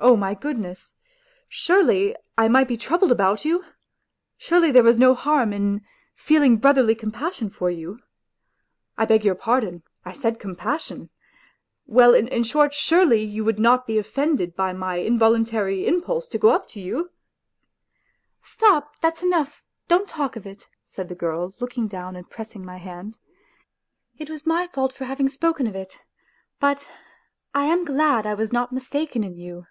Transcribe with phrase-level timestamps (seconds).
[0.10, 0.96] Oh, my goodness!
[1.46, 3.66] Surely I might be troubled about you?
[4.38, 5.84] Surely there was no harm in
[6.14, 8.00] feeling brotherly compassion for you
[8.98, 11.00] .~TTT^t)e|r youF pardon r X eftid troinpassioTrr.
[11.00, 11.10] T".
[11.86, 16.48] Well, in short, surely you would not be offended at my involuntary impulse to go
[16.48, 17.10] up to you?...""
[18.40, 22.64] Stop, that's enough, don't talk of it," said the girl, look ing down, and pressing
[22.64, 23.18] my hand."
[24.18, 26.00] It's my fault for having spoken of it;
[26.58, 26.90] but
[27.54, 29.66] I am glad I was not mistaken in you.